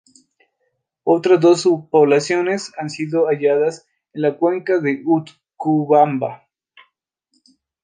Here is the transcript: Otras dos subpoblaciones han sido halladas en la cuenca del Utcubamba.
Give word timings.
Otras 1.03 1.39
dos 1.41 1.61
subpoblaciones 1.61 2.71
han 2.79 2.89
sido 2.89 3.27
halladas 3.27 3.85
en 4.13 4.23
la 4.23 4.35
cuenca 4.35 4.79
del 4.79 5.03
Utcubamba. 5.05 6.47